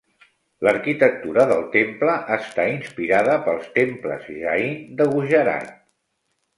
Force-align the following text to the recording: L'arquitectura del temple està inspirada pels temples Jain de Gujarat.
L'arquitectura 0.67 1.45
del 1.51 1.61
temple 1.75 2.15
està 2.37 2.67
inspirada 2.73 3.39
pels 3.51 3.71
temples 3.79 4.29
Jain 4.43 4.77
de 5.03 5.13
Gujarat. 5.17 5.75